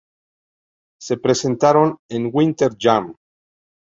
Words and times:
Se 0.99 1.17
presentaron 1.17 1.97
en 2.09 2.31
Winter 2.33 2.71
Jam. 2.79 3.13